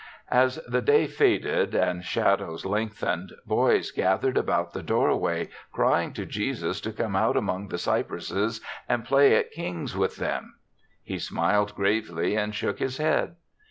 As 0.31 0.55
the 0.67 0.81
day 0.81 1.05
faded 1.05 1.75
and 1.75 2.03
shadows 2.03 2.65
lengthened, 2.65 3.33
boys 3.45 3.91
gathered 3.91 4.35
about 4.35 4.73
the 4.73 4.81
doorway, 4.81 5.49
crying 5.71 6.11
to 6.13 6.25
Jesus 6.25 6.81
to 6.81 6.91
come 6.91 7.15
out 7.15 7.37
among 7.37 7.67
the 7.67 7.77
cypresses 7.77 8.61
and 8.89 9.05
play 9.05 9.35
at 9.35 9.51
"kings" 9.51 9.95
with 9.95 10.15
them. 10.15 10.55
He 11.03 11.19
smiled 11.19 11.75
gravely 11.75 12.35
and 12.35 12.55
shook 12.55 12.79
his 12.79 12.97
head. 12.97 13.35